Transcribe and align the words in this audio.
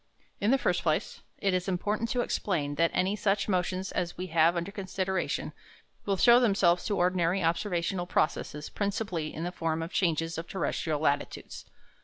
In 0.39 0.49
the 0.49 0.57
first 0.57 0.81
place, 0.81 1.21
it 1.37 1.53
is 1.53 1.67
important 1.67 2.09
to 2.09 2.21
explain 2.21 2.73
that 2.73 2.89
any 2.91 3.15
such 3.15 3.47
motions 3.47 3.91
as 3.91 4.17
we 4.17 4.25
have 4.33 4.55
under 4.57 4.71
consideration 4.71 5.53
will 6.07 6.17
show 6.17 6.39
themselves 6.39 6.85
to 6.85 6.97
ordinary 6.97 7.43
observational 7.43 8.07
processes 8.07 8.67
principally 8.67 9.31
in 9.31 9.43
the 9.43 9.51
form 9.51 9.83
of 9.83 9.93
changes 9.93 10.39
of 10.39 10.47
terrestrial 10.47 10.99
latitudes. 11.01 11.65